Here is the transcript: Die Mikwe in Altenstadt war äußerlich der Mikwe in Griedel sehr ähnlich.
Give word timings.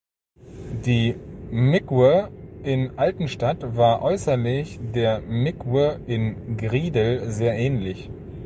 Die 0.83 1.13
Mikwe 1.51 2.31
in 2.63 2.89
Altenstadt 2.97 3.77
war 3.77 4.01
äußerlich 4.01 4.79
der 4.95 5.21
Mikwe 5.21 5.99
in 6.07 6.57
Griedel 6.57 7.31
sehr 7.31 7.53
ähnlich. 7.53 8.09